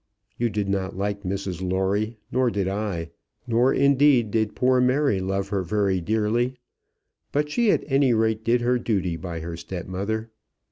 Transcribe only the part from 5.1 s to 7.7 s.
love her very dearly. But she,